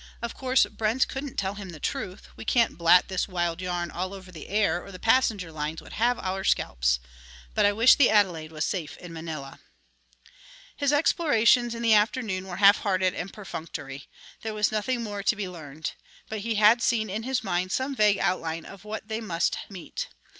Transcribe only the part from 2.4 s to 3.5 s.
can't blat this